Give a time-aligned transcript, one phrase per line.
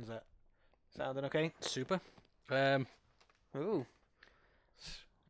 [0.00, 0.24] Is that
[0.96, 1.52] sounding okay?
[1.60, 2.00] Super.
[2.50, 2.86] Um,
[3.56, 3.86] Ooh.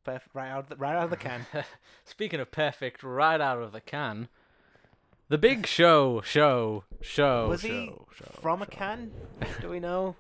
[0.04, 0.34] Perfect.
[0.34, 1.46] Right out of the, right out of the can.
[2.04, 4.28] speaking of perfect, right out of the can,
[5.28, 7.48] the big show, show, show.
[7.48, 9.10] Was he show, show, From a can?
[9.60, 10.16] Do we know?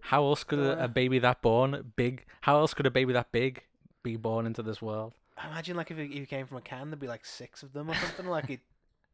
[0.00, 2.24] How else could a, Uh, a baby that born big?
[2.40, 3.62] How else could a baby that big
[4.02, 5.12] be born into this world?
[5.44, 7.72] Imagine like if he, if he came from a can, there'd be like six of
[7.72, 8.26] them or something.
[8.26, 8.58] like he,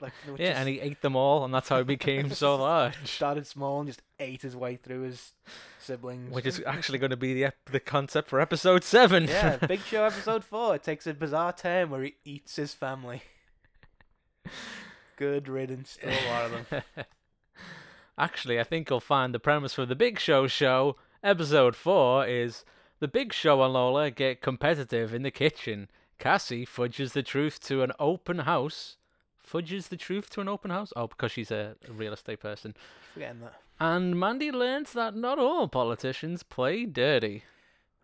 [0.01, 2.97] like Yeah, and he ate them all, and that's how he became so large.
[3.05, 5.33] started small and just ate his way through his
[5.79, 6.33] siblings.
[6.33, 9.25] Which is actually going to be the ep- the concept for episode seven.
[9.25, 10.75] yeah, Big Show episode four.
[10.75, 13.23] It takes a bizarre turn where he eats his family.
[15.17, 16.83] Good riddance to a lot of them.
[18.19, 22.65] Actually, I think you'll find the premise for the Big Show show, episode 4, is
[23.01, 25.89] the Big Show and Lola get competitive in the kitchen.
[26.19, 28.97] Cassie fudges the truth to an open house.
[29.47, 30.93] Fudges the truth to an open house?
[30.97, 32.75] Oh, because she's a a real estate person.
[33.13, 33.61] Forgetting that.
[33.79, 37.45] And Mandy learns that not all politicians play dirty.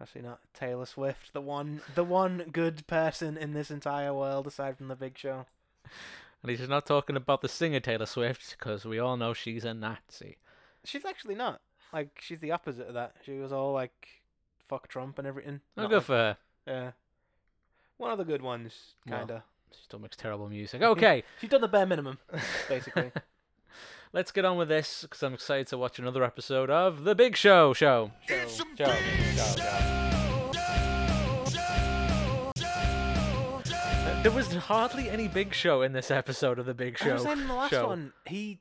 [0.01, 4.77] Actually, not Taylor Swift, the one, the one good person in this entire world aside
[4.77, 5.47] from the Big Show.
[6.43, 9.75] And he's not talking about the singer Taylor Swift, because we all know she's a
[9.75, 10.39] Nazi.
[10.85, 11.61] She's actually not.
[11.93, 13.17] Like, she's the opposite of that.
[13.27, 14.09] She was all like,
[14.69, 15.61] "Fuck Trump" and everything.
[15.77, 16.37] Oh, good like- for her.
[16.67, 16.93] Yeah.
[17.99, 19.45] One of the good ones, kinda.
[19.73, 20.83] She still makes terrible music.
[20.83, 21.23] Okay.
[21.41, 22.19] She's done the bare minimum,
[22.69, 23.13] basically.
[24.13, 27.37] Let's get on with this because I'm excited to watch another episode of The Big
[27.37, 28.11] Show Show.
[28.29, 28.35] So,
[28.77, 29.67] Show, show, show.
[32.63, 37.13] Uh, There was hardly any Big Show in this episode of The Big I Show.
[37.15, 37.87] was saying in the last show.
[37.87, 38.59] one, he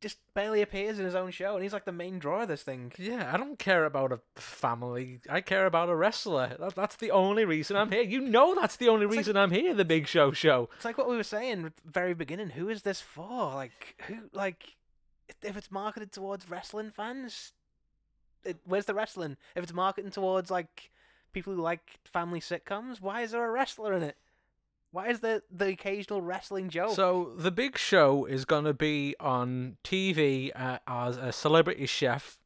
[0.00, 2.62] just barely appears in his own show, and he's like the main draw of this
[2.62, 2.92] thing.
[2.98, 5.20] Yeah, I don't care about a family.
[5.28, 6.54] I care about a wrestler.
[6.58, 8.02] That, that's the only reason I'm here.
[8.02, 10.68] You know that's the only like- reason I'm here, The Big Show Show.
[10.76, 12.50] It's like what we were saying at the very beginning.
[12.50, 13.54] Who is this for?
[13.54, 14.16] Like, who?
[14.32, 14.76] Like,
[15.28, 17.52] if- if it's marketed towards wrestling fans,
[18.44, 19.36] it, where's the wrestling?
[19.54, 20.90] If it's marketing towards like
[21.32, 24.16] people who like family sitcoms, why is there a wrestler in it?
[24.96, 26.94] Why is there the occasional wrestling joke?
[26.96, 32.38] So The Big Show is going to be on TV uh, as a celebrity chef,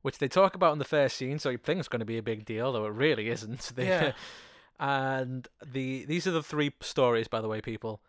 [0.00, 1.38] which they talk about in the first scene.
[1.38, 3.72] So you think it's going to be a big deal, though it really isn't.
[3.76, 4.12] They, Yeah.
[4.78, 8.00] and the these are the three stories, by the way, people,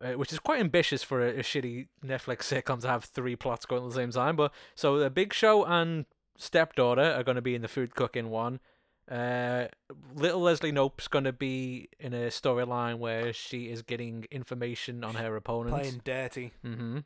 [0.00, 3.66] uh, which is quite ambitious for a, a shitty Netflix sitcom to have three plots
[3.66, 4.36] going at the same time.
[4.36, 6.06] But so the Big Show and
[6.38, 8.60] stepdaughter are going to be in the food cooking one.
[9.10, 9.66] Uh,
[10.14, 15.14] little Leslie Knope's going to be in a storyline where she is getting information on
[15.16, 15.78] her opponents.
[15.78, 16.52] playing dirty.
[16.62, 17.00] hmm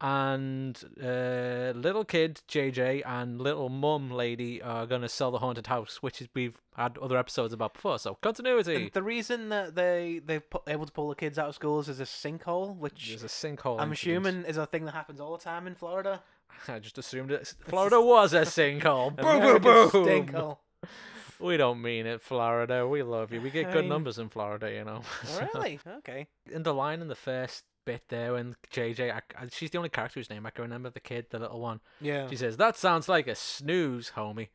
[0.00, 6.02] And uh, little kid JJ and little mum lady are gonna sell the haunted house,
[6.02, 7.98] which is we've had other episodes about before.
[7.98, 8.74] So continuity.
[8.74, 11.88] And the reason that they they pu- able to pull the kids out of schools
[11.88, 13.80] is a sinkhole, which is a sinkhole.
[13.80, 14.26] I'm incident.
[14.26, 16.22] assuming is a thing that happens all the time in Florida.
[16.68, 17.54] I just assumed it.
[17.66, 19.14] Florida was a sinkhole.
[19.16, 20.56] boom, boom, America's boom.
[21.40, 22.86] We don't mean it, Florida.
[22.86, 23.40] We love you.
[23.40, 25.02] We get I good mean- numbers in Florida, you know.
[25.28, 25.80] Oh, really?
[25.98, 26.26] Okay.
[26.50, 29.90] in the line in the first bit there when JJ, I, I- she's the only
[29.90, 30.90] character whose name I can remember.
[30.90, 31.80] The kid, the little one.
[32.00, 32.28] Yeah.
[32.28, 34.48] She says, "That sounds like a snooze, homie."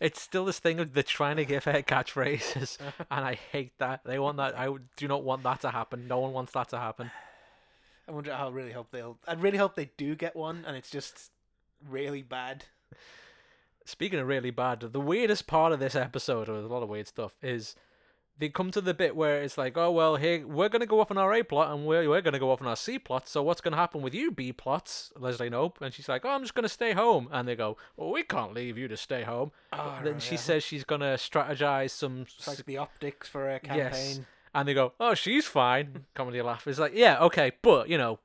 [0.00, 2.78] It's still this thing of they're trying to give her catchphrases,
[3.10, 4.00] and I hate that.
[4.04, 4.58] They want that.
[4.58, 6.06] I would- do not want that to happen.
[6.08, 7.10] No one wants that to happen.
[8.08, 8.32] I wonder.
[8.32, 9.18] I really hope they'll.
[9.28, 11.30] I really hope they do get one, and it's just
[11.88, 12.64] really bad.
[13.84, 17.08] Speaking of really bad, the weirdest part of this episode, or a lot of weird
[17.08, 17.74] stuff, is
[18.38, 21.10] they come to the bit where it's like, oh well, here we're gonna go off
[21.10, 23.28] on our A plot, and we're we're gonna go off on our C plot.
[23.28, 25.80] So what's gonna happen with you B plots, Leslie Knope?
[25.80, 27.28] And she's like, oh, I'm just gonna stay home.
[27.30, 29.52] And they go, well, we can't leave you to stay home.
[29.72, 33.92] Oh, then she says she's gonna strategize some it's like the optics for a campaign.
[34.16, 34.20] Yes.
[34.54, 36.66] And they go, "Oh, she's fine." Comedy laugh.
[36.66, 38.18] It's like, yeah, okay, but you know,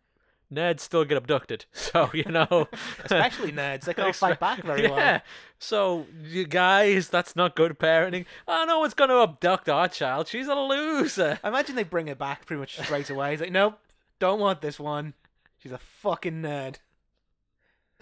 [0.51, 2.67] nerds still get abducted, so you know,
[3.03, 4.89] Especially nerds, they can't fight back very yeah.
[4.89, 5.21] well.
[5.59, 8.25] So you guys, that's not good parenting.
[8.47, 10.27] Oh no one's gonna abduct our child.
[10.27, 11.39] She's a loser.
[11.43, 13.31] I imagine they bring her back pretty much straight away.
[13.31, 13.79] He's like, nope,
[14.19, 15.13] don't want this one.
[15.57, 16.77] She's a fucking nerd.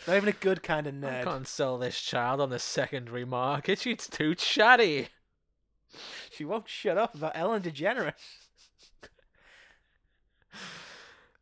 [0.08, 1.22] Not even a good kind of nerd.
[1.22, 3.80] I can't sell this child on the secondary market.
[3.80, 5.08] She's too chatty.
[6.30, 8.14] She won't shut up about Ellen DeGeneres.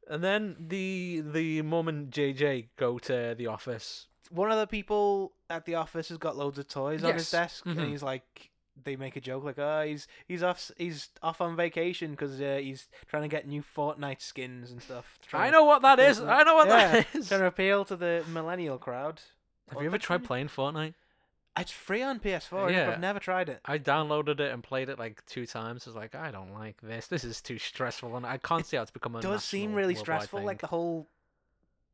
[0.10, 4.08] And then the the mum and JJ go to the office.
[4.30, 7.32] One of the people at the office has got loads of toys on his Yes.
[7.32, 7.78] desk, Mhm.
[7.78, 8.50] and he's like,
[8.82, 12.58] they make a joke like, "Oh, he's he's off he's off on vacation because uh,
[12.62, 16.20] he's trying to get new Fortnite skins and stuff." I know what that is.
[16.20, 17.28] I know what that is.
[17.28, 19.22] trying to appeal to the millennial crowd.
[19.70, 20.96] Have you ever tried playing Fortnite?
[21.58, 22.72] It's free on PS4.
[22.72, 22.92] Yeah.
[22.92, 23.60] I've never tried it.
[23.66, 25.86] I downloaded it and played it like two times.
[25.86, 27.08] I was like, I don't like this.
[27.08, 29.20] This is too stressful, and I can't see how it's become a.
[29.20, 31.08] It does seem really stressful, like the whole,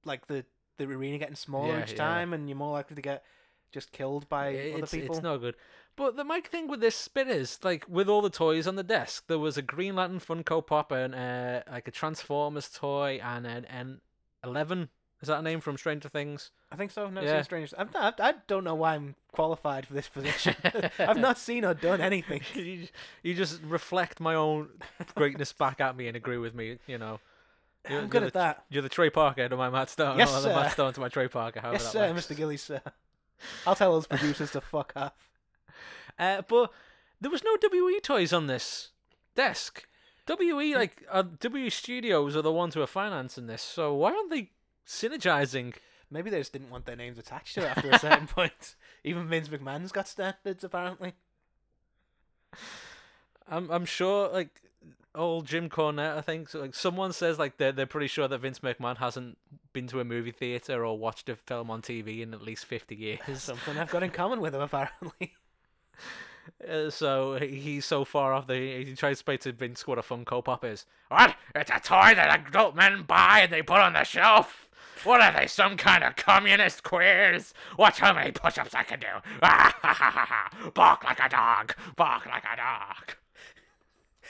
[0.06, 0.45] like the
[0.77, 1.97] the arena getting smaller Yeah, each yeah.
[1.97, 3.23] time, and you're more likely to get
[3.71, 5.15] just killed by other it's, people.
[5.15, 5.56] it's no good.
[5.95, 8.83] But the my thing with this bit is like with all the toys on the
[8.83, 13.45] desk, there was a Green Lantern Funko Pop and uh, like a Transformers toy and
[13.45, 14.00] an N
[14.44, 14.89] eleven.
[15.21, 16.51] Is that a name from Stranger Things?
[16.71, 17.10] I think so.
[17.10, 17.27] No, Yeah.
[17.36, 17.42] yeah.
[17.42, 17.74] strange.
[17.77, 20.56] I'm not, I don't know why I'm qualified for this position.
[21.00, 22.42] I've not seen or done anything.
[22.56, 22.88] you,
[23.21, 24.69] you just reflect my own
[25.16, 26.77] greatness back at me and agree with me.
[26.88, 27.19] You know,
[27.89, 28.63] You're- I'm good you're at the, that.
[28.69, 30.18] You're the Trey Parker to my Matt Stone.
[30.18, 30.71] Yes, or the Matt.
[30.71, 31.60] Stone to my Trey Parker.
[31.63, 32.27] Yes, that sir, works.
[32.27, 32.38] Mr.
[32.38, 32.81] Gillies, sir.
[33.68, 35.13] I'll tell those producers to fuck off.
[36.18, 36.69] Uh, but
[37.21, 38.89] there was no WE toys on this
[39.36, 39.88] desk.
[40.27, 44.30] WE like uh, WE Studios are the ones who are financing this, so why aren't
[44.30, 44.50] they
[44.89, 45.75] synergizing?
[46.12, 48.75] Maybe they just didn't want their names attached to it after a certain point.
[49.03, 51.13] Even Vince McMahon's got standards, apparently.
[53.47, 54.62] I'm I'm sure like
[55.13, 58.39] old Jim Cornette, I think so, like someone says like they're they're pretty sure that
[58.39, 59.38] Vince McMahon hasn't
[59.74, 62.95] been to a movie theater or watched a film on TV in at least fifty
[62.95, 63.19] years.
[63.42, 65.35] Something I've got in common with him, apparently.
[66.68, 70.00] Uh, so he's so far off that he, he tries to explain to Vince what
[70.00, 70.85] a Funko Pop is.
[71.09, 71.35] What?
[71.53, 74.68] It's a toy that adult men buy and they put on the shelf.
[75.03, 77.53] What are they, some kind of communist queers?
[77.77, 79.07] Watch how many push-ups I can do.
[80.73, 81.75] Bark like a dog.
[81.95, 83.15] Bark like a dog.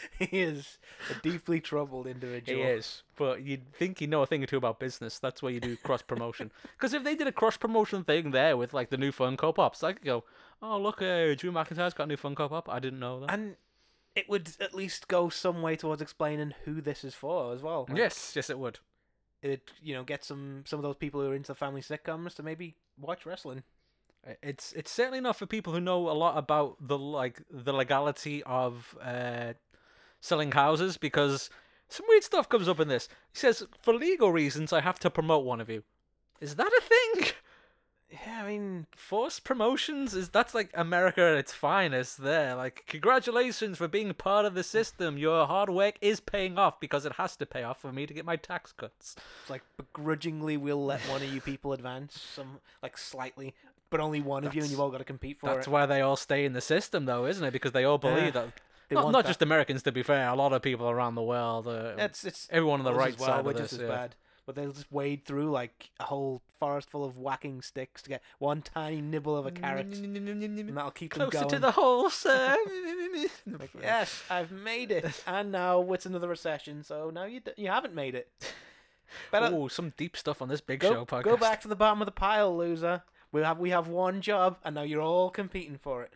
[0.19, 0.77] he is
[1.09, 2.63] a deeply troubled individual.
[2.63, 5.19] He is, but you'd think you know a thing or two about business.
[5.19, 6.51] That's why you do cross promotion.
[6.77, 9.83] Because if they did a cross promotion thing there with like the new Funko Pops,
[9.83, 10.23] I could go,
[10.61, 12.69] "Oh look, uh, Drew McIntyre's got a new Funko Pop.
[12.69, 13.55] I didn't know that." And
[14.15, 17.85] it would at least go some way towards explaining who this is for as well.
[17.87, 18.79] Like, yes, yes, it would.
[19.41, 22.43] It you know get some some of those people who are into family sitcoms to
[22.43, 23.63] maybe watch wrestling.
[24.43, 28.43] It's it's certainly not for people who know a lot about the like the legality
[28.43, 29.53] of uh,
[30.19, 31.49] selling houses because
[31.87, 33.07] some weird stuff comes up in this.
[33.31, 35.83] He says for legal reasons I have to promote one of you.
[36.41, 37.33] Is that a thing?
[38.11, 42.23] Yeah, I mean, Forced promotions is that's like America at its finest.
[42.23, 45.17] There, like congratulations for being part of the system.
[45.17, 48.13] Your hard work is paying off because it has to pay off for me to
[48.13, 49.15] get my tax cuts.
[49.41, 53.53] it's like begrudgingly we'll let one of you people advance some like slightly,
[53.91, 55.59] but only one of you, and you've all got to compete for That's it.
[55.59, 57.51] That's why they all stay in the system, though, isn't it?
[57.51, 58.31] Because they all believe Yeah.
[58.31, 58.53] that
[58.89, 60.29] They not, not just Americans, to be fair.
[60.29, 61.67] A lot of people around the world.
[61.67, 63.81] Uh, It's it's everyone on the right well, side we're of just this.
[63.81, 63.95] as yeah.
[63.95, 64.15] bad.
[64.49, 68.23] But they'll just wade through like a whole forest full of whacking sticks to get
[68.39, 71.49] one tiny nibble of a carrot, and that'll keep them Closer going.
[71.49, 72.57] to the hole, sir.
[73.45, 76.81] Like, yes, I've made it, and now it's another recession.
[76.83, 78.27] So now you d- you haven't made it.
[79.31, 81.23] Better Oh, some deep stuff on this big go show podcast.
[81.25, 83.03] go back to the bottom of the pile, loser.
[83.31, 86.11] We have we have one job, and now you're all competing for it.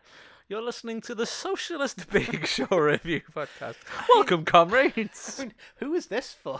[0.48, 3.76] You're listening to the Socialist Big Show Review podcast.
[4.12, 5.40] Welcome, comrades.
[5.76, 6.58] Who is this for?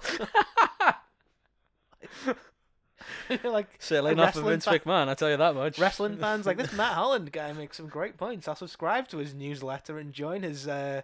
[3.45, 5.79] like Certainly a not for Vince fan- McMahon, I tell you that much.
[5.79, 8.49] wrestling fans like this Matt Holland guy makes some great points.
[8.49, 11.03] I'll subscribe to his newsletter and join his uh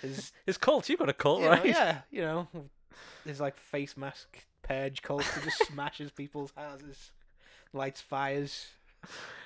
[0.00, 1.66] his His cult, you've got a cult, you know, right?
[1.66, 2.48] yeah, you know,
[3.24, 7.12] his like face mask purge cult that just smashes people's houses,
[7.72, 8.68] lights fires.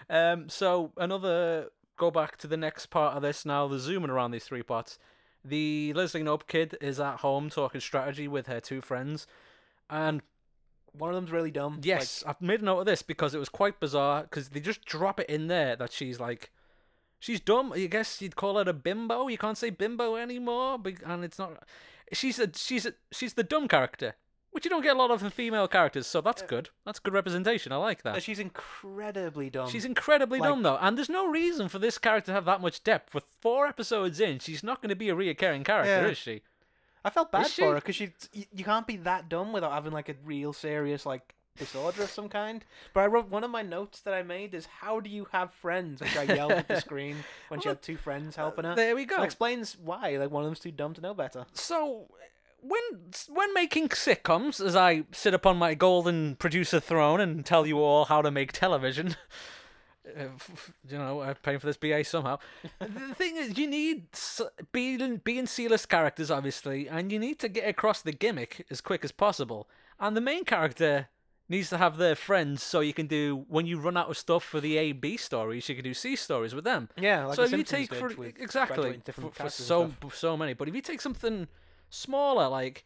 [0.09, 3.67] Um, so another go back to the next part of this now.
[3.69, 4.99] The zooming around these three parts.
[5.45, 9.27] The Leslie Knope kid is at home talking strategy with her two friends,
[9.89, 10.21] and
[10.99, 11.81] One of them's really dumb.
[11.83, 14.85] yes, I've made a note of this because it was quite bizarre because they just
[14.85, 16.51] drop it in there that she's like,
[17.19, 17.73] she's dumb.
[17.73, 19.29] I guess you'd call her a bimbo.
[19.29, 21.65] You can't say bimbo anymore, and it's not.
[22.13, 24.15] She's a she's a she's the dumb character,
[24.51, 26.07] which you don't get a lot of in female characters.
[26.07, 26.71] So that's good.
[26.87, 27.71] That's good representation.
[27.71, 28.15] I like that.
[28.15, 29.69] like, she's incredibly dumb.
[29.69, 32.61] She's incredibly like- dumb though, and there's no reason for this character to have that
[32.61, 33.15] much depth.
[33.15, 36.07] With four episodes in, she's not going to be a reoccurring character, Yeah.
[36.09, 36.43] is she?
[37.05, 37.63] I felt bad Is she?
[37.63, 41.07] for her because she you, can't be that dumb without having like a real serious
[41.07, 42.65] like disorder of some kind.
[42.95, 45.53] But I wrote one of my notes that I made is how do you have
[45.53, 46.01] friends?
[46.01, 47.17] Which I yelled at the screen
[47.49, 48.75] when she had two friends helping her.
[48.75, 49.23] There we It go.
[49.23, 51.47] explains why like one of them's too dumb to know better.
[51.53, 52.07] So,
[52.61, 52.81] when
[53.29, 58.05] when making sitcoms, as I sit upon my golden producer throne and tell you all
[58.07, 59.17] how to make television,
[60.89, 62.39] you know, I'm paying for this BA somehow.
[62.79, 64.07] the thing is, you need
[64.73, 68.13] B and B and C list characters, obviously, and you need to get across the
[68.13, 69.69] gimmick as quick as possible.
[70.01, 71.09] And the main character
[71.49, 74.45] needs to have their friends, so you can do when you run out of stuff
[74.45, 77.43] for the A B stories, you can do C stories with them Yeah, like so
[77.45, 81.49] if you take for exactly for, for so so many, but if you take something
[81.91, 82.85] smaller like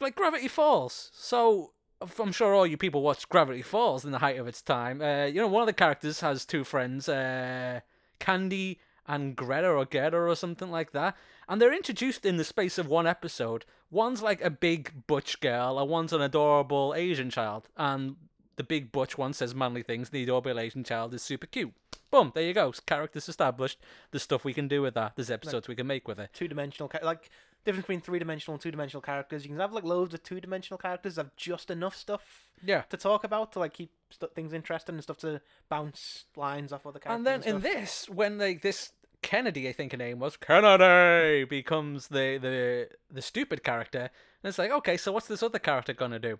[0.00, 4.38] like Gravity Falls, so I'm sure all you people watched Gravity Falls in the height
[4.38, 5.00] of its time.
[5.00, 7.80] Uh, you know, one of the characters has two friends, uh,
[8.18, 11.16] Candy and Greta or Greta or something like that,
[11.48, 13.64] and they're introduced in the space of one episode.
[13.90, 18.16] One's like a big butch girl, and one's an adorable Asian child, and
[18.56, 20.10] the big butch one says manly things.
[20.10, 21.72] The adorable Asian child is super cute.
[22.10, 22.72] Boom, there you go.
[22.86, 23.78] Characters established.
[24.10, 25.16] There's stuff we can do with that.
[25.16, 26.30] There's episodes we can make with it.
[26.32, 27.28] Two dimensional, like
[27.64, 29.44] difference between three dimensional and two dimensional characters.
[29.44, 32.82] You can have like loads of two dimensional characters have just enough stuff Yeah.
[32.90, 36.86] to talk about to like keep stu things interesting and stuff to bounce lines off
[36.86, 37.26] other characters.
[37.26, 38.92] And then in this, when like this
[39.22, 44.00] Kennedy, I think her name was Kennedy, becomes the the the stupid character,
[44.42, 46.38] and it's like, okay, so what's this other character gonna do?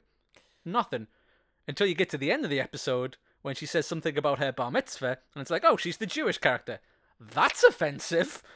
[0.64, 1.06] Nothing.
[1.66, 4.52] Until you get to the end of the episode when she says something about her
[4.52, 6.80] bar mitzvah, and it's like, oh, she's the Jewish character.
[7.18, 8.42] That's offensive.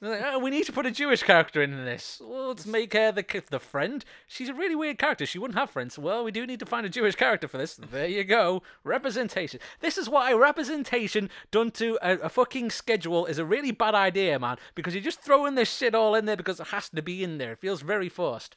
[0.00, 2.22] Like, oh, we need to put a Jewish character in this.
[2.24, 4.04] Well, let's make her the the friend.
[4.28, 5.26] She's a really weird character.
[5.26, 5.98] She wouldn't have friends.
[5.98, 7.74] Well, we do need to find a Jewish character for this.
[7.74, 8.62] There you go.
[8.84, 9.58] Representation.
[9.80, 14.38] This is why representation done to a, a fucking schedule is a really bad idea,
[14.38, 14.56] man.
[14.76, 17.38] Because you're just throwing this shit all in there because it has to be in
[17.38, 17.52] there.
[17.52, 18.54] It feels very forced.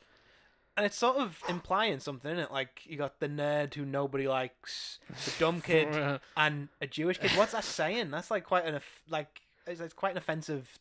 [0.77, 2.51] and it's sort of implying something, isn't it?
[2.51, 5.87] Like you got the nerd who nobody likes, the dumb kid,
[6.37, 7.31] and a Jewish kid.
[7.31, 8.11] What's that saying?
[8.11, 8.79] That's like quite an
[9.09, 10.79] like it's, it's quite an offensive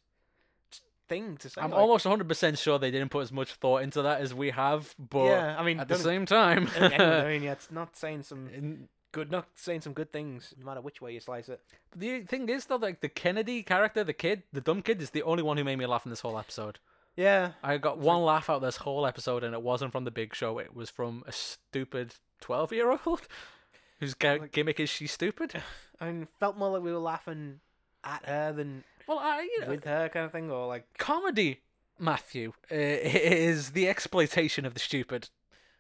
[1.11, 1.61] thing to say.
[1.61, 4.51] I'm like, almost 100% sure they didn't put as much thought into that as we
[4.51, 5.57] have, but yeah.
[5.59, 6.69] I mean, at the same time.
[6.79, 10.81] I mean, yeah, it's not saying some good, not saying some good things, no matter
[10.81, 11.61] which way you slice it.
[11.95, 15.23] the thing is, though, like the Kennedy character, the kid, the dumb kid, is the
[15.25, 16.79] only one who made me laugh in this whole episode.
[17.17, 20.35] Yeah, I got one laugh out this whole episode, and it wasn't from the big
[20.35, 20.59] show.
[20.59, 23.27] It was from a stupid twelve-year-old
[24.01, 25.61] whose ga- Like- gimmick is she's stupid.
[26.01, 27.61] I mean, felt more like we were laughing
[28.05, 31.63] at her than Well, I you know, with her, kind of thing, or like comedy,
[31.99, 35.31] Matthew, uh, is the exploitation of the stupid.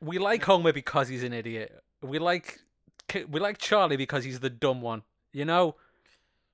[0.01, 1.81] We like Homer because he's an idiot.
[2.03, 2.59] We like
[3.29, 5.03] we like Charlie because he's the dumb one.
[5.33, 5.77] You know,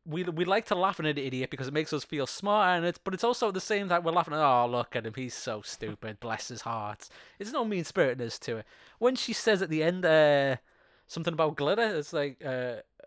[0.04, 2.84] we we like to laugh at an idiot because it makes us feel smart, and
[2.84, 5.14] it's but it's also at the same time we're laughing at oh look at him
[5.16, 7.08] he's so stupid bless his heart.
[7.38, 8.66] There's no mean spiritedness to it.
[8.98, 10.56] When she says at the end uh,
[11.06, 12.48] something about glitter, it's like uh,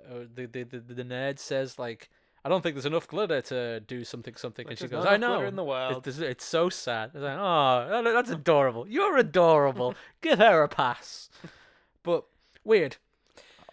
[0.09, 2.09] uh, the, the the the nerd says like.
[2.43, 5.17] I don't think there's enough glitter to do something, something, Like, and she goes, "I
[5.17, 6.07] know." in the world.
[6.07, 7.11] It's, it's so sad.
[7.13, 8.87] It's like, oh, that's adorable.
[8.87, 9.95] You're adorable.
[10.21, 11.29] Give her a pass.
[12.03, 12.25] But
[12.63, 12.97] weird.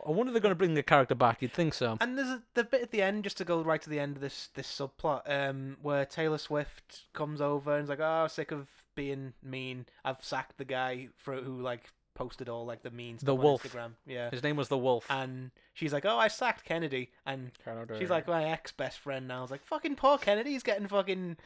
[0.07, 1.43] I wonder if they're going to bring the character back.
[1.43, 1.97] You'd think so.
[2.01, 4.17] And there's a, the bit at the end, just to go right to the end
[4.17, 8.53] of this this subplot, um, where Taylor Swift comes over and is like, "Oh, sick
[8.53, 9.87] of being mean.
[10.05, 13.41] I've sacked the guy for who like posted all like the mean stuff The on
[13.43, 13.63] wolf.
[13.63, 15.07] Instagram." Yeah, His name was the Wolf.
[15.09, 17.53] and she's like, "Oh, I sacked Kennedy," and
[17.99, 19.39] she's like my ex best friend now.
[19.39, 21.37] I was like, "Fucking poor Kennedy's getting fucking."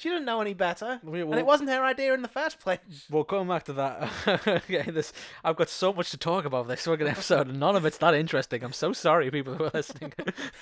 [0.00, 2.60] She didn't know any better, We- and we'll- it wasn't her idea in the first
[2.60, 2.78] place.
[3.10, 4.08] We'll come back to that.
[4.46, 7.84] okay, this I've got so much to talk about this fucking episode, and none of
[7.84, 8.62] it's that interesting.
[8.62, 10.12] I'm so sorry, people who are listening.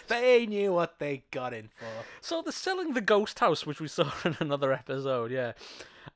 [0.09, 1.85] They knew what they got in for.
[2.23, 5.53] So they're selling the ghost house, which we saw in another episode, yeah.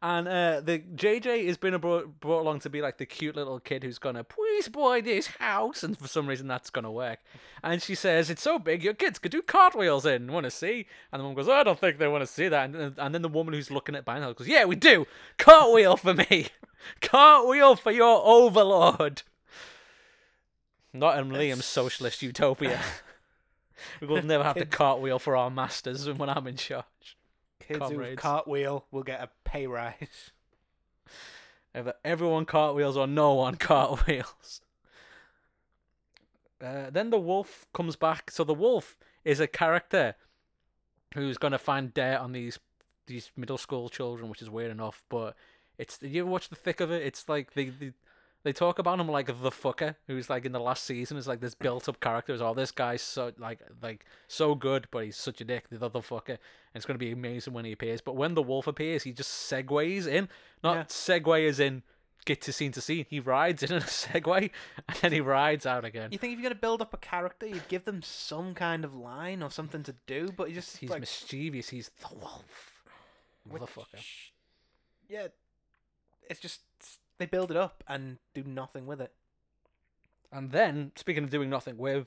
[0.03, 3.61] And uh, the JJ has been brought, brought along to be like the cute little
[3.61, 7.19] kid who's gonna please buy this house, and for some reason that's gonna work.
[7.63, 10.33] And she says it's so big your kids could do cartwheels in.
[10.33, 10.87] Want to see?
[11.13, 12.71] And the mom goes, I don't think they want to see that.
[12.71, 15.07] And, and then the woman who's looking at behind her goes, Yeah, we do.
[15.37, 16.47] Cartwheel for me.
[17.03, 19.23] Cartwheel for your overlord.
[20.95, 22.81] Not in Liam's socialist utopia.
[24.01, 27.19] we will never have to cartwheel for our masters when I'm in charge.
[27.79, 30.33] Kids who cartwheel will get a pay rise.
[31.75, 34.61] Either everyone cartwheels or no one cartwheels.
[36.61, 38.31] Uh, then the wolf comes back.
[38.31, 40.17] So the wolf is a character
[41.15, 42.59] who's gonna find dirt on these
[43.07, 45.03] these middle school children, which is weird enough.
[45.09, 45.37] But
[45.79, 47.03] it's you ever watch the thick of it?
[47.03, 47.93] It's like they they,
[48.43, 51.41] they talk about him like the fucker, who's like in the last season is like
[51.41, 52.33] this built up character.
[52.33, 55.69] Is oh this guy's so like like so good, but he's such a dick.
[55.71, 56.39] The other fucker, and
[56.75, 58.01] it's gonna be amazing when he appears.
[58.01, 60.29] But when the wolf appears, he just segues in,
[60.65, 60.85] not Yeah.
[60.85, 61.83] segue as in
[62.27, 63.07] get to scene to scene.
[63.09, 64.51] He rides in a Segway
[64.89, 66.13] and then he rides out again.
[66.13, 68.95] You think if you're gonna build up a character, you'd give them some kind of
[68.95, 71.71] line or something to do, but you just He's like mischievous.
[71.71, 72.83] He's the wolf.
[73.51, 73.93] Motherfucker.
[73.95, 74.33] which-
[75.09, 75.29] Yeah,
[76.29, 76.61] it's just
[77.21, 79.13] they build it up and do nothing with it.
[80.33, 82.07] And then, speaking of doing nothing with,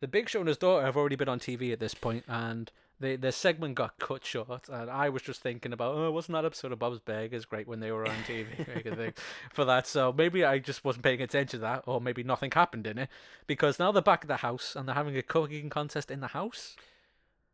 [0.00, 2.70] the Big Show and his daughter have already been on TV at this point, and
[2.98, 4.68] they, their segment got cut short.
[4.68, 7.80] And I was just thinking about, oh, wasn't that episode of Bob's Burgers great when
[7.80, 9.14] they were on TV
[9.52, 9.86] for that?
[9.86, 13.08] So maybe I just wasn't paying attention to that, or maybe nothing happened in it,
[13.46, 16.28] because now they're back at the house and they're having a cooking contest in the
[16.28, 16.76] house.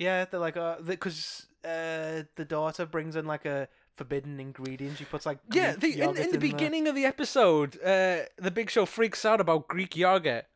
[0.01, 4.99] Yeah, they're like, uh, because uh, the daughter brings in like a forbidden ingredients.
[4.99, 6.41] She puts like Yeah, the, in, in the there.
[6.41, 10.47] beginning of the episode, uh, the Big Show freaks out about Greek yogurt.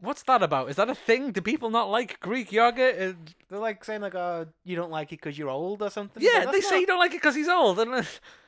[0.00, 0.68] What's that about?
[0.68, 1.30] Is that a thing?
[1.30, 2.96] Do people not like Greek yogurt?
[2.98, 3.12] Uh,
[3.48, 6.40] They're like saying like, "Oh, you don't like it because you're old or something." Yeah,
[6.46, 7.78] they that's say you don't like it because he's old.
[7.78, 8.02] And uh,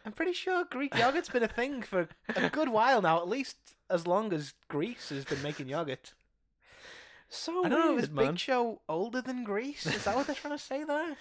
[0.05, 3.57] I'm pretty sure Greek yogurt's been a thing for a good while now, at least
[3.89, 6.13] as long as Greece has been making yogurt.
[7.29, 8.31] so I don't know, is man.
[8.33, 9.87] Big Show older than Greece?
[9.87, 11.17] Is that what they're trying to say there?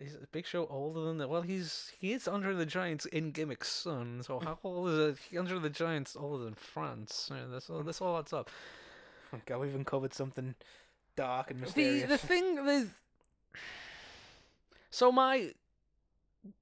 [0.00, 1.28] He's a Big Show older than that.
[1.28, 4.22] Well, he's he is Andre the Giant's in gimmick son.
[4.24, 5.38] So how old is it?
[5.38, 7.30] Andre the Giant's older than France.
[7.32, 7.82] Yeah, that's all.
[7.82, 8.50] That's all that's up.
[9.32, 10.54] Oh God, we even covered something
[11.16, 12.08] dark and The mysterious.
[12.08, 12.92] the thing with
[14.90, 15.52] so my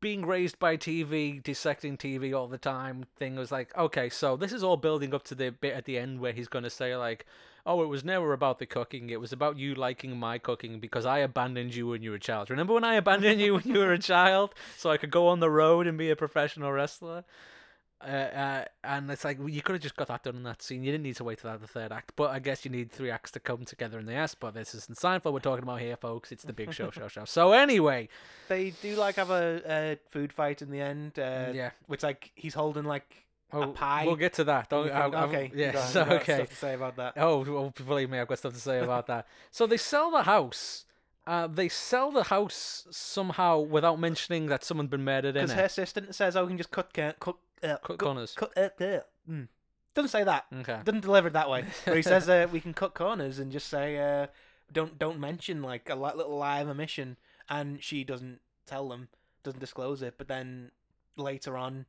[0.01, 4.53] being raised by TV, dissecting TV all the time thing was like, okay, so this
[4.53, 6.97] is all building up to the bit at the end where he's going to say
[6.97, 7.27] like,
[7.65, 9.11] oh, it was never about the cooking.
[9.11, 12.21] It was about you liking my cooking because I abandoned you when you were a
[12.21, 12.51] child.
[12.51, 15.41] Remember when I abandoned you when you were a child so I could go on
[15.41, 17.25] the road and be a professional wrestler?
[18.05, 20.63] Uh, uh, and it's like well, you could have just got that done in that
[20.63, 20.83] scene.
[20.83, 22.13] You didn't need to wait till that the third act.
[22.17, 24.35] But I guess you need three acts to come together in the S.
[24.35, 26.33] But this isn't Seinfeld we're talking about here, folks.
[26.33, 27.25] It's the Big Show, show, show.
[27.25, 28.09] So anyway,
[28.49, 31.19] they do like have a, a food fight in the end.
[31.19, 31.71] Uh, yeah.
[31.87, 34.07] which like he's holding like Oh, pie?
[34.07, 34.71] We'll get to that.
[34.71, 34.91] Don't.
[34.91, 35.67] I, I, okay, Yeah.
[35.89, 36.35] you got- okay.
[36.37, 37.13] Stuff to say about that.
[37.19, 39.27] Oh, well, believe me, I've got stuff to say about that.
[39.51, 40.87] So they sell the house.
[41.27, 45.47] Uh, they sell the house somehow without mentioning that someone's been murdered in it.
[45.49, 48.35] Because her assistant says, "Oh, we can just cut cut uh, Cut corners.
[48.35, 49.49] cut." Uh, uh, mm.
[49.95, 50.47] Doesn't say that.
[50.61, 50.79] Okay.
[50.85, 51.65] Doesn't deliver it that way.
[51.85, 54.27] But he says uh, we can cut corners and just say, uh,
[54.73, 57.17] "Don't don't mention like a little lie of omission."
[57.49, 59.09] And she doesn't tell them,
[59.43, 60.15] doesn't disclose it.
[60.17, 60.71] But then
[61.17, 61.87] later on,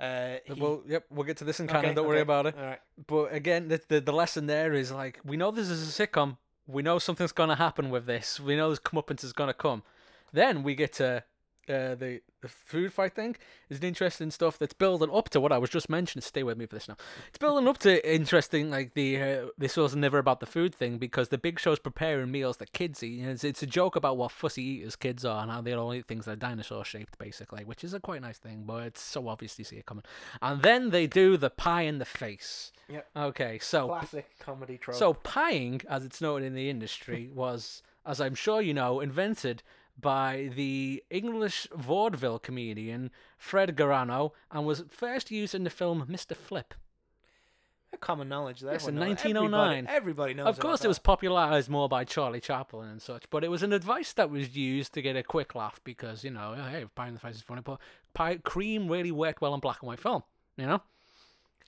[0.00, 0.54] uh, he...
[0.54, 1.84] Well, yep, we'll get to this in canon.
[1.84, 2.56] Okay, don't worry about it.
[2.56, 2.80] Right.
[3.06, 6.38] But again, the, the the lesson there is like we know this is a sitcom.
[6.66, 8.40] We know something's gonna happen with this.
[8.40, 9.82] We know this comeuppance is gonna come.
[10.32, 11.22] Then we get to
[11.68, 13.36] uh, the the food fight thing.
[13.70, 16.22] Is an interesting stuff that's building up to what I was just mentioning.
[16.22, 16.96] Stay with me for this now.
[17.28, 20.98] It's building up to interesting like the uh, this was never about the food thing
[20.98, 23.20] because the Big Show's preparing meals that kids eat.
[23.20, 25.94] And it's, it's a joke about what fussy eaters kids are and how they all
[25.94, 28.64] eat things that are dinosaur shaped basically, which is a quite nice thing.
[28.66, 30.04] But it's so obvious you see it coming.
[30.42, 32.72] And then they do the pie in the face.
[32.88, 33.08] Yep.
[33.16, 34.96] Okay, so Classic comedy trope.
[34.96, 39.62] so pieing, as it's known in the industry, was, as I'm sure you know, invented
[40.00, 46.36] by the English vaudeville comedian Fred Karno and was first used in the film Mr.
[46.36, 46.74] Flip.
[48.00, 48.72] common knowledge there.
[48.72, 49.86] Yes, in 1909.
[49.86, 50.46] Everybody, everybody knows.
[50.48, 53.72] Of course, it was popularized more by Charlie Chaplin and such, but it was an
[53.72, 57.06] advice that was used to get a quick laugh because, you know, oh, hey, pie
[57.06, 57.78] in the face is funny, but
[58.12, 60.24] pie, cream really worked well in black and white film,
[60.56, 60.82] you know?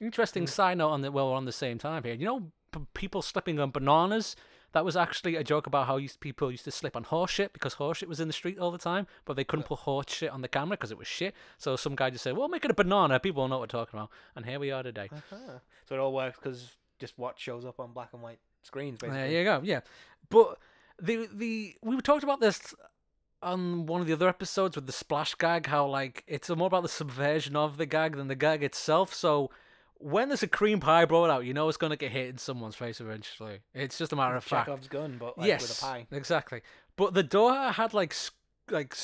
[0.01, 0.49] Interesting Mm.
[0.49, 2.15] side note on the, well, we're on the same time here.
[2.15, 4.35] You know, p- people slipping on bananas?
[4.73, 7.53] That was actually a joke about how used, people used to slip on horse shit
[7.53, 10.07] because horse shit was in the street all the time, but they couldn't put horse
[10.09, 11.35] shit on the camera because it was shit.
[11.57, 13.19] So some guy just said, well, make it a banana.
[13.19, 14.11] People will know what we're talking about.
[14.35, 15.09] And here we are today.
[15.11, 15.59] Uh-huh.
[15.89, 19.19] So it all works because just what shows up on black and white screens, basically.
[19.19, 19.61] There you go.
[19.63, 19.81] Yeah,
[20.29, 20.59] but
[21.01, 22.75] the the we talked about this
[23.43, 25.67] on one of the other episodes with the splash gag.
[25.67, 29.15] How like it's more about the subversion of the gag than the gag itself.
[29.15, 29.51] So
[29.99, 32.77] when there's a cream pie brought out, you know it's gonna get hit in someone's
[32.77, 33.61] face eventually.
[33.75, 34.67] It's just a matter of fact.
[34.67, 36.07] Chekhov's gun, but like yes, with a pie.
[36.11, 36.63] exactly.
[36.97, 38.15] But the daughter had like
[38.71, 38.95] like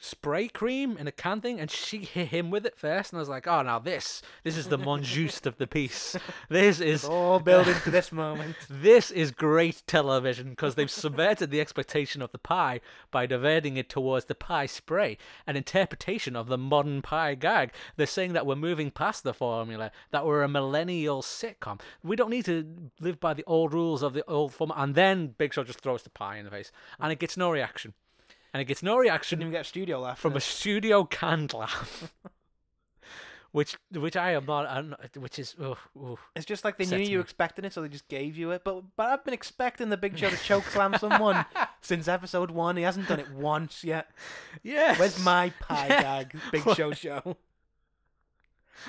[0.00, 3.20] spray cream in a can thing, and she hit him with it first, and I
[3.20, 6.16] was like, oh, now this this is the monjuste of the piece.
[6.48, 8.56] This is It's all building to this moment.
[8.70, 13.88] this is great television because they've subverted the expectation of the pie by diverting it
[13.88, 17.72] towards the pie spray, an interpretation of the modern pie gag.
[17.96, 21.80] They're saying that we're moving past the formula, that we're a millennial sitcom.
[22.02, 24.78] We don't need to live by the old rules of the old format.
[24.78, 27.50] And then Big Show just throws the pie in the face, and it gets no
[27.50, 27.94] reaction.
[28.52, 29.38] And it gets no reaction.
[29.38, 30.18] Didn't even get a studio laugh.
[30.18, 32.12] from a studio canned laugh.
[33.52, 36.18] Which, which I am not, I'm not which is, oh, oh.
[36.36, 38.62] It's just like they knew you were expecting it, so they just gave you it.
[38.62, 41.44] But but I've been expecting the Big Show to choke slam someone
[41.80, 42.76] since episode one.
[42.76, 44.08] He hasn't done it once yet.
[44.62, 45.00] yes.
[45.00, 46.00] Where's my pie Yeah.
[46.22, 46.36] gag?
[46.52, 47.36] Big Show show.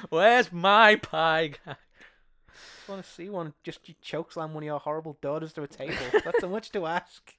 [0.10, 1.54] Where's my pie?
[1.66, 1.76] guy?
[2.78, 5.68] just want to see one just choke slam one of your horrible daughters to a
[5.68, 5.96] table.
[6.24, 7.34] That's so much to ask.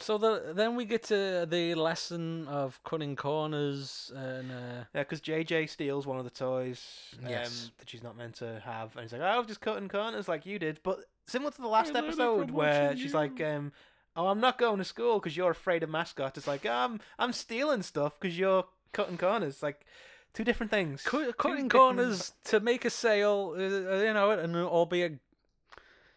[0.00, 5.20] So the, then we get to the lesson of cutting corners and uh, Yeah, because
[5.20, 7.70] JJ steals one of the toys um, Yes.
[7.78, 10.26] that she's not meant to have, and he's like, "Oh, I was just cutting corners
[10.28, 13.18] like you did." But similar to the last episode where she's you.
[13.18, 13.72] like, um,
[14.16, 17.32] "Oh, I'm not going to school because you're afraid of mascot." It's like, "I'm I'm
[17.32, 19.84] stealing stuff because you're cutting corners." Like
[20.32, 21.02] two different things.
[21.02, 23.54] cut, cutting different- corners to make a sale.
[23.56, 25.18] Uh, you know, in an albeit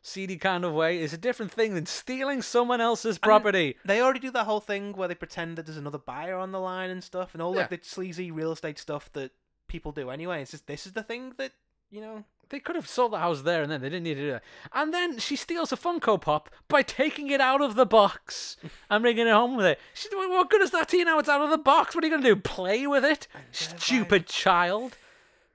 [0.04, 3.78] seedy kind of way is a different thing than stealing someone else's property.
[3.86, 6.60] They already do that whole thing where they pretend that there's another buyer on the
[6.60, 9.32] line and stuff, and all like the sleazy real estate stuff that
[9.68, 10.42] people do anyway.
[10.42, 11.54] It's just this is the thing that
[11.90, 14.22] you know They could have sold the house there and then they didn't need to
[14.22, 14.44] do that.
[14.74, 18.58] And then she steals a Funko Pop by taking it out of the box
[18.90, 19.80] and bringing it home with it.
[19.94, 21.18] She, what good is that to you now?
[21.20, 21.96] It's out of the box.
[21.96, 22.42] What are you going to do?
[22.42, 23.28] Play with it?
[23.52, 24.98] Stupid child.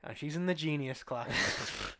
[0.02, 1.28] And she's in the genius class.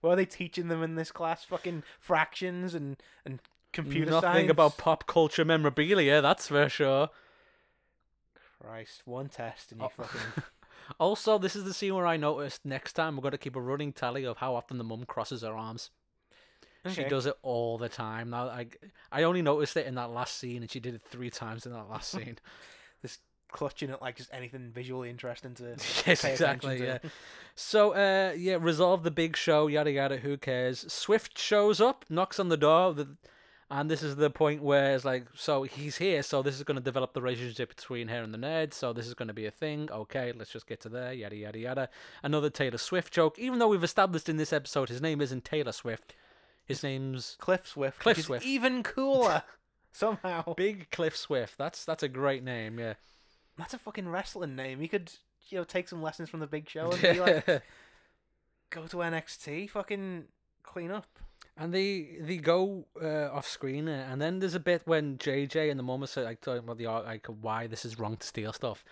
[0.00, 1.44] what are they teaching them in this class?
[1.44, 3.40] Fucking fractions and and
[3.72, 4.50] computer Nothing science.
[4.50, 7.10] about pop culture memorabilia, that's for sure.
[8.60, 10.02] Christ, one test and you Oh.
[10.02, 10.42] fucking.
[11.00, 13.60] Also, this is the scene where I noticed next time we're going to keep a
[13.60, 15.90] running tally of how often the mum crosses her arms.
[16.88, 18.30] She does it all the time.
[18.30, 18.68] Now, I
[19.10, 21.72] I only noticed it in that last scene, and she did it three times in
[21.72, 22.38] that last scene.
[23.50, 25.76] Clutching at like just anything visually interesting to.
[26.06, 26.82] yes, exactly.
[26.82, 26.98] Yeah.
[27.54, 29.66] So, uh, yeah, resolve the big show.
[29.66, 30.18] Yada yada.
[30.18, 30.90] Who cares?
[30.92, 33.16] Swift shows up, knocks on the door, the,
[33.70, 36.22] and this is the point where it's like, so he's here.
[36.22, 38.72] So this is going to develop the relationship between her and the nerd.
[38.72, 39.88] So this is going to be a thing.
[39.90, 41.12] Okay, let's just get to there.
[41.12, 41.88] Yada yada yada.
[42.22, 43.38] Another Taylor Swift joke.
[43.38, 46.14] Even though we've established in this episode his name isn't Taylor Swift,
[46.64, 47.98] his name's Cliff Swift.
[47.98, 48.44] Cliff Swift.
[48.44, 49.42] even cooler.
[49.92, 50.54] Somehow.
[50.54, 51.56] Big Cliff Swift.
[51.56, 52.78] That's that's a great name.
[52.78, 52.94] Yeah.
[53.56, 54.82] That's a fucking wrestling name.
[54.82, 55.12] You could,
[55.48, 57.46] you know, take some lessons from the Big Show and be like,
[58.70, 60.24] go to NXT, fucking
[60.62, 61.06] clean up.
[61.58, 65.70] And they they go uh, off screen, uh, and then there's a bit when JJ
[65.70, 68.18] and the mum are of, like talking about the ar- like why this is wrong
[68.18, 68.84] to steal stuff,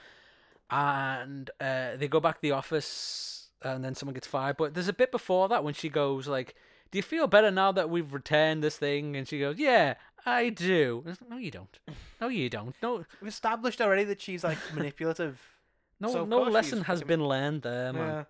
[0.70, 4.56] and uh, they go back to the office, and then someone gets fired.
[4.56, 6.54] But there's a bit before that when she goes like,
[6.90, 9.96] "Do you feel better now that we've returned this thing?" And she goes, "Yeah,
[10.26, 11.78] I do." And it's like, no, you don't.
[12.20, 12.74] No, you don't.
[12.82, 15.40] No, We've established already that she's like manipulative.
[16.00, 18.08] no, So of no course she's lesson has fucking- been learned there, man.
[18.08, 18.24] yeah.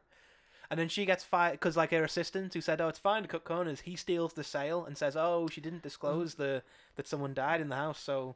[0.71, 3.29] And then she gets fired because, like, her assistant who said, "Oh, it's fine to
[3.29, 6.63] cut corners," he steals the sale and says, "Oh, she didn't disclose the
[6.97, 8.35] that someone died in the house." So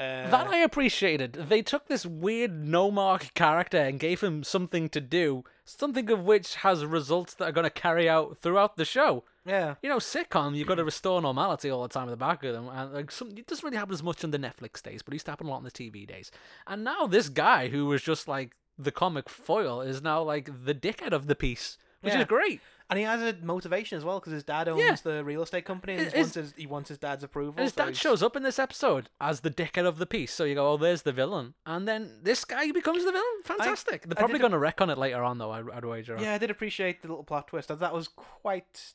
[0.00, 1.34] uh, That I appreciated.
[1.34, 6.24] They took this weird no mark character and gave him something to do, something of
[6.24, 9.22] which has results that are going to carry out throughout the show.
[9.46, 12.42] Yeah, You know, sitcom, you've got to restore normality all the time in the back
[12.44, 15.02] of them, and like some, it doesn't really happen as much on the Netflix days,
[15.02, 16.30] but it used to happen a lot on the TV days.
[16.66, 20.74] And now this guy who was just like the comic foil is now like the
[20.74, 22.20] dickhead of the piece, which Yeah.
[22.20, 22.60] is great.
[22.88, 24.94] and he has a motivation as well because his dad owns Yeah.
[25.02, 27.54] the real estate company and Is- he wants his, he wants his dad's approval.
[27.56, 30.06] And his so dad he's- shows up in this episode as the dickhead of the
[30.06, 30.32] piece.
[30.32, 31.54] So you go, oh, there's the villain.
[31.66, 33.42] And then this guy becomes the villain.
[33.42, 34.02] Fantastic.
[34.02, 36.16] They're probably going to wreck on it later on, though, I'd, I'd wager.
[36.20, 37.76] Yeah, I did appreciate the little plot twist.
[37.76, 38.94] That was quite,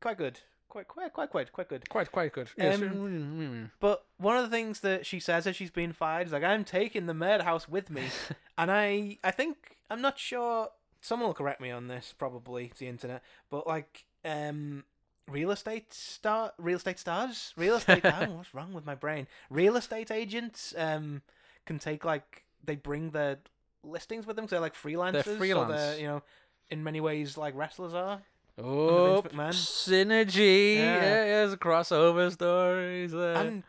[0.00, 0.40] quite good.
[0.68, 1.88] Quite, quite, quite, quite, quite good.
[1.88, 2.48] Quite, quite good.
[2.56, 2.80] Yes.
[2.80, 6.44] Um, But one of the things that she says as she's being fired is like,
[6.44, 8.04] "I'm taking the murder house with me,"
[8.58, 10.68] and I, I think I'm not sure.
[11.00, 12.14] Someone will correct me on this.
[12.16, 14.84] Probably it's the internet, but like, um,
[15.28, 18.02] real estate star, real estate stars, real estate.
[18.04, 19.26] oh, what's wrong with my brain?
[19.48, 21.22] Real estate agents, um,
[21.66, 23.38] can take like they bring their
[23.82, 25.24] listings with them because they're like freelancers.
[25.24, 25.72] So freelance.
[25.72, 26.22] they're you know,
[26.68, 28.22] in many ways like wrestlers are.
[28.62, 30.76] Oh, synergy.
[30.76, 30.94] Yeah.
[30.94, 33.34] Yeah, there's crossover stories there.
[33.34, 33.62] And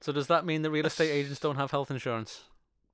[0.00, 2.44] so does that mean that real estate agents don't have health insurance?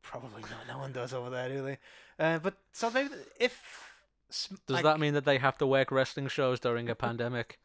[0.03, 0.66] Probably not.
[0.69, 1.79] No one does over there, do they?
[2.19, 3.93] Uh, but so maybe if
[4.29, 7.59] Does like, that mean that they have to work wrestling shows during a pandemic?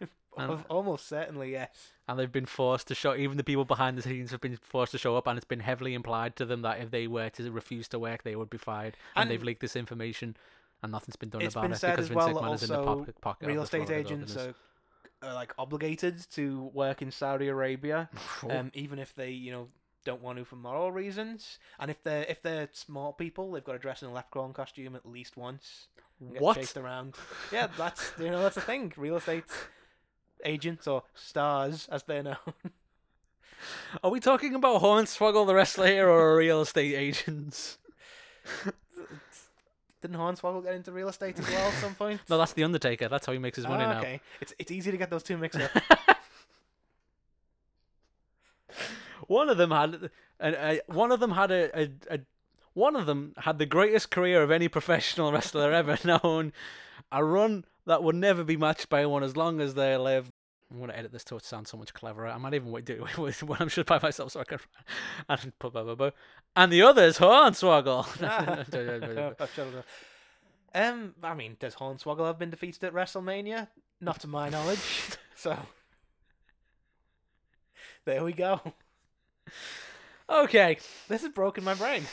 [0.38, 1.92] al- almost certainly yes.
[2.08, 4.92] And they've been forced to show, even the people behind the scenes have been forced
[4.92, 7.50] to show up, and it's been heavily implied to them that if they were to
[7.50, 8.96] refuse to work, they would be fired.
[9.14, 10.36] And, And they've leaked this information,
[10.82, 12.34] and nothing's been done It's about been it said because as Vince well.
[12.34, 14.54] McMahon is in the Also, pocket, pocket of real the estate Florida agents governors.
[15.22, 18.08] are, are like obligated to work in Saudi Arabia,
[18.50, 19.68] um, even if they you know
[20.04, 21.58] don't want to for moral reasons.
[21.80, 24.94] And if they're if they're smart people, they've got to dress in a leprechaun costume
[24.94, 25.88] at least once.
[26.20, 26.56] and Get what?
[26.56, 27.14] chased around?
[27.52, 28.92] Yeah, that's you know that's the thing.
[28.96, 29.44] Real estate
[30.44, 32.36] agents or stars, as they're known.
[34.04, 37.78] Are we talking about Hornswoggle the wrestler here, or real estate agents?
[40.06, 42.20] Didn't Hornswoggle get into real estate as well at some point?
[42.28, 43.08] No, that's the Undertaker.
[43.08, 43.98] That's how he makes his money ah, now.
[43.98, 44.20] okay.
[44.40, 45.70] It's it's easy to get those two mixed up.
[49.26, 52.20] One of them had, a, a, one of them had a, a, a,
[52.74, 56.52] one of them had the greatest career of any professional wrestler ever known.
[57.10, 60.30] A run that would never be matched by one as long as they live.
[60.70, 62.26] I'm gonna edit this to sound so much cleverer.
[62.28, 64.58] I might even do it with when I'm shut by myself so I can.
[65.28, 66.10] And put blah, blah, blah.
[66.56, 68.04] And the other is Hornswoggle.
[70.74, 73.68] um, I mean, does Hornswoggle have been defeated at WrestleMania?
[74.00, 74.80] Not to my knowledge.
[75.38, 75.54] So
[78.06, 78.58] there we go.
[80.30, 82.04] okay, This has broken my brain.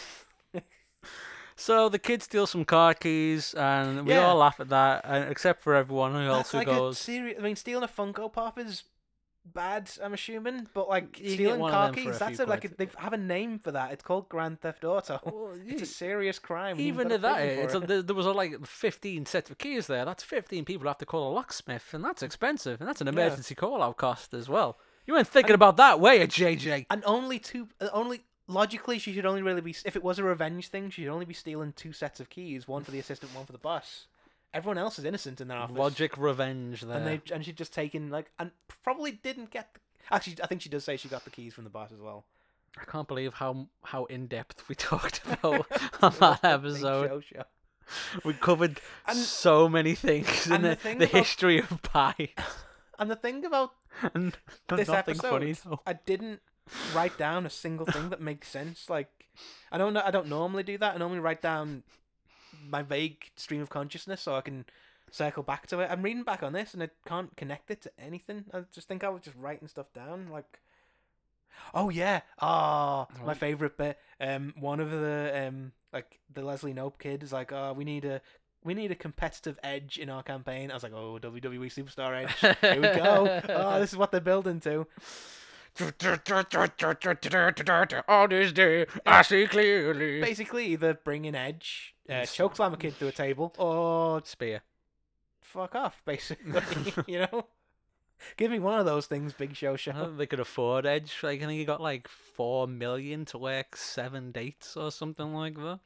[1.56, 4.26] So the kid steals some car keys, and we Yeah.
[4.28, 7.00] all laugh at that, uh, except for everyone That's else who like goes.
[7.00, 7.40] a serious.
[7.40, 8.84] I mean, stealing a Funko Pop is
[9.46, 9.92] bad.
[10.02, 12.46] I'm assuming, but like You can get stealing one car them for keys, that's few
[12.46, 12.74] a, like quid.
[12.74, 13.92] a, they have a name for that.
[13.92, 15.20] It's called Grand Theft Auto.
[15.26, 16.80] Well, it's a serious crime.
[16.80, 17.88] You even at go to that, prison it's a, it.
[17.88, 20.06] there, there was a, like 15 sets of keys there.
[20.06, 23.54] That's 15 people have to call a locksmith, and that's expensive, and that's an emergency
[23.56, 24.78] call-out cost as well.
[25.06, 26.86] You weren't thinking about that, were you, JJ?
[26.90, 27.68] and only two.
[27.82, 28.22] uh, Only
[28.54, 29.76] logically, she should only really be.
[29.86, 32.68] If it was a revenge thing, she should only be stealing two sets of keys,
[32.68, 34.06] one for the assistant, one for the boss.
[34.54, 35.76] Everyone else is innocent in that office.
[35.78, 36.98] Logic revenge there.
[36.98, 38.52] and they and she just taken like and
[38.84, 39.74] probably didn't get.
[39.74, 39.80] The,
[40.16, 42.26] actually, I think she does say she got the keys from the boss as well.
[42.80, 45.66] I can't believe how how in depth we talked about
[46.04, 47.08] on that episode.
[47.08, 47.44] show, show.
[48.24, 52.30] We covered And- so many things in the the, the about- history of pie.
[53.00, 53.72] And the thing about
[54.14, 54.38] and
[54.70, 55.56] this episode, funny.
[55.86, 56.42] I didn't
[56.94, 58.90] write down a single thing that makes sense.
[58.90, 59.10] Like,
[59.72, 60.02] I don't know.
[60.06, 60.96] I don't normally do that.
[60.96, 61.84] I normally write down
[62.70, 64.66] my vague stream of consciousness so I can
[65.12, 65.90] circle back to it.
[65.92, 68.46] I'm reading back on this and I can't connect it to anything.
[68.54, 70.30] I just think I was just writing stuff down.
[70.32, 70.60] Like,
[71.74, 73.98] oh yeah, ah, Oh, my favorite bit.
[74.20, 78.06] Um, one of the um, like the Leslie Knope kid is like, oh, we need
[78.06, 78.22] a.
[78.66, 80.72] We need a competitive edge in our campaign.
[80.72, 82.58] I was like, oh, WWE Superstar Edge.
[82.62, 83.42] Here we go.
[83.50, 84.88] Oh, this is what they're building to.
[85.80, 85.92] On
[88.30, 90.22] this day, I see clearly.
[90.22, 92.36] Basically, either bring an Edge, uh, Yes.
[92.36, 94.62] chokeslam a kid through a table, or Spear.
[95.42, 96.54] fuck off, basically.
[97.08, 97.46] you know?
[98.38, 99.92] Give me one of those things, Big Show I Show.
[99.94, 101.18] don't think they could afford Edge.
[101.24, 105.56] Like I think he got like four million to work seven dates or something like
[105.56, 105.80] that.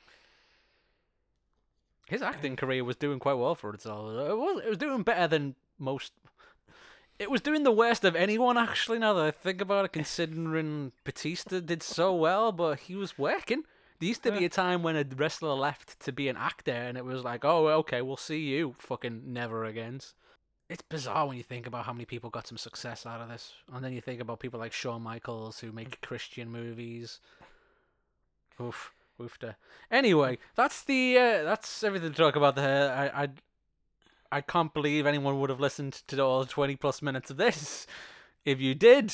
[2.07, 4.11] His acting career was doing quite well for itself.
[4.29, 4.61] It was.
[4.63, 6.13] It was doing better than most.
[7.19, 8.99] It was doing the worst of anyone actually.
[8.99, 13.63] Now that I think about it, considering Batista did so well, but he was working.
[13.99, 16.99] There used to be a time when a wrestler left to be an actor, and
[16.99, 18.75] it was like, oh, okay, we'll see you.
[18.77, 20.01] Fucking never again.
[20.69, 23.53] It's bizarre when you think about how many people got some success out of this,
[23.73, 27.21] and then you think about people like Shawn Michaels who make Christian movies.
[28.61, 29.55] Oof, oofta.
[29.89, 32.91] Anyway, that's the uh, that's everything to talk about there.
[32.91, 33.29] I I
[34.31, 37.87] I can't believe anyone would have listened to all twenty plus minutes of this.
[38.45, 39.13] If you did,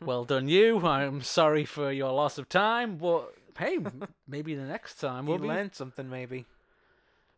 [0.00, 0.84] well done you.
[0.86, 3.78] I'm sorry for your loss of time, but hey,
[4.28, 5.48] maybe the next time we'll be.
[5.48, 6.46] learned something, maybe.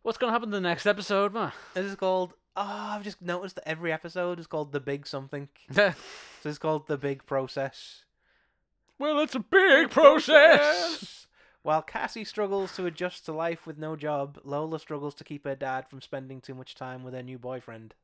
[0.03, 1.53] What's gonna happen in the next episode, man?
[1.75, 2.35] This is called.
[2.57, 5.49] Oh, I've just noticed that every episode is called The Big Something.
[6.40, 8.05] So it's called The Big Process.
[8.99, 11.27] Well, it's a big process.
[11.62, 15.55] While Cassie struggles to adjust to life with no job, Lola struggles to keep her
[15.57, 17.94] dad from spending too much time with her new boyfriend.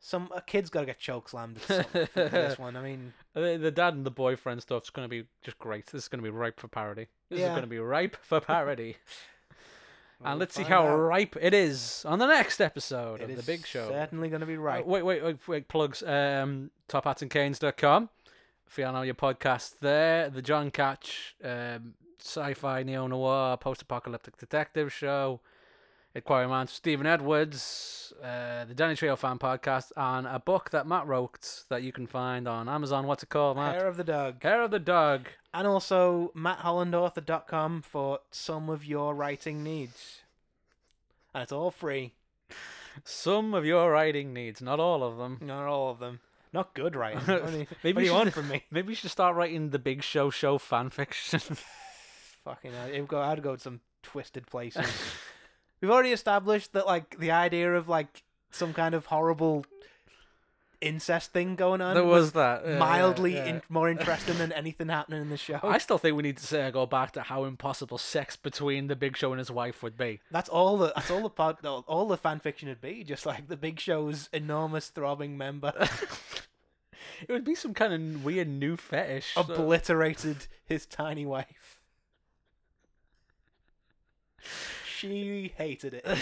[0.00, 2.76] Some a kid's got to get chokeslammed at this one.
[2.76, 5.86] I mean, The, the dad and the boyfriend stuff's gonna be just great.
[5.86, 7.08] This is gonna be ripe for parody.
[7.30, 8.96] This is gonna be ripe for parody.
[10.20, 10.94] we'll and let's see how out.
[10.94, 13.88] ripe it is on the next episode It of the big show.
[13.88, 15.68] Certainly going to be Uh, wait, wait, wait, wait.
[15.68, 16.02] Plugs.
[16.04, 18.08] Um, tophatsandcanes.com.
[18.68, 24.92] If you know your podcast there, the John Catch, um, sci-fi neo noir, post-apocalyptic detective
[24.92, 25.40] show,
[26.14, 31.06] Inquiry Man Stephen Edwards, uh, the Danny Trio fan podcast, and a book that Matt
[31.06, 33.06] wrote that you can find on Amazon.
[33.06, 33.74] What's it called, Matt?
[33.74, 34.42] Hair of the Dog.
[34.42, 35.28] Hair of the Dog.
[35.54, 40.22] And also matthollandauthor.com for some of your writing needs.
[41.34, 42.14] And it's all free.
[43.04, 45.38] Some of your writing needs, not all of them.
[45.40, 46.20] Not all of them.
[46.52, 47.20] Not good writing.
[47.26, 48.64] What do you, Maybe what you want from me?
[48.70, 51.40] Maybe you should start writing the Big Show show fan fiction.
[52.48, 52.88] Fucking hell.
[52.88, 54.86] It'd go, I'd go to some twisted places.
[55.82, 59.66] We've already established that, like, the idea of, like, some kind of horrible
[60.80, 62.62] incest thing going on there was that.
[62.64, 63.44] yeah, yeah, mildly yeah.
[63.46, 65.60] In, more interesting than anything happening in the show.
[65.62, 68.96] I still think we need to say go back to how impossible sex between the
[68.96, 70.20] Big Show and his wife would be.
[70.30, 73.02] That's all the that's all the pod, all, the fan fiction would be.
[73.02, 75.72] Just like the Big Show's enormous throbbing member
[77.26, 79.34] It would be some kind of weird new fetish.
[79.34, 81.67] so- obliterated his tiny wife.
[84.86, 86.06] She hated it.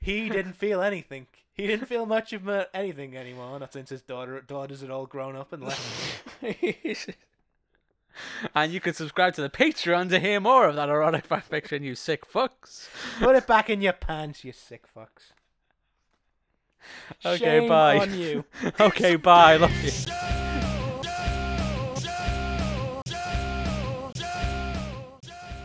[0.00, 1.26] he didn't feel anything.
[1.52, 3.58] He didn't feel much of anything anymore.
[3.58, 6.22] Not since his daughter daughters had all grown up and left.
[8.54, 11.82] and you can subscribe to the Patreon to hear more of that erotic fan fiction,
[11.82, 12.88] you sick fucks.
[13.20, 15.32] Put it back in your pants, you sick fucks.
[17.24, 17.98] Okay, Shame bye.
[17.98, 18.44] on you.
[18.80, 19.56] okay, bye.
[19.56, 19.90] Love you.
[19.90, 20.35] Show!